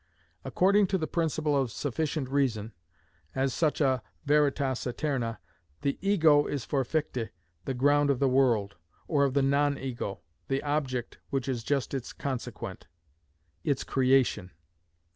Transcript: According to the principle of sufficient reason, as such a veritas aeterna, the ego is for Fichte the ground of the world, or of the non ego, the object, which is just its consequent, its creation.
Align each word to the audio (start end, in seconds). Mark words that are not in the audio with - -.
According 0.43 0.87
to 0.87 0.97
the 0.97 1.05
principle 1.05 1.55
of 1.55 1.71
sufficient 1.71 2.27
reason, 2.27 2.71
as 3.35 3.53
such 3.53 3.79
a 3.79 4.01
veritas 4.25 4.87
aeterna, 4.87 5.37
the 5.83 5.99
ego 6.01 6.47
is 6.47 6.65
for 6.65 6.83
Fichte 6.83 7.29
the 7.65 7.75
ground 7.75 8.09
of 8.09 8.17
the 8.17 8.27
world, 8.27 8.77
or 9.07 9.25
of 9.25 9.35
the 9.35 9.43
non 9.43 9.77
ego, 9.77 10.21
the 10.47 10.63
object, 10.63 11.19
which 11.29 11.47
is 11.47 11.63
just 11.63 11.93
its 11.93 12.13
consequent, 12.13 12.87
its 13.63 13.83
creation. 13.83 14.49